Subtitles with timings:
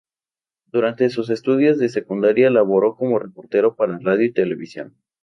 [0.71, 4.95] Durante sus estudios de secundaria laboró como reportero para radio y televisión.